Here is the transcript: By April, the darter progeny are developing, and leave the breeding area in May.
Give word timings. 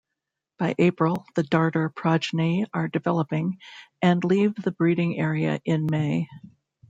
By 0.57 0.73
April, 0.79 1.27
the 1.35 1.43
darter 1.43 1.87
progeny 1.89 2.65
are 2.73 2.87
developing, 2.87 3.59
and 4.01 4.23
leave 4.23 4.55
the 4.55 4.71
breeding 4.71 5.19
area 5.19 5.61
in 5.63 5.85
May. 5.85 6.27